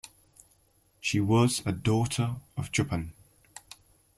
[0.99, 3.11] She was a daughter of Chupan.